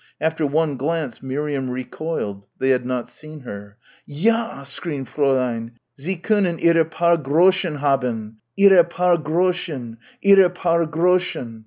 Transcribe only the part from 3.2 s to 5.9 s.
her. "Ja," screamed Fräulein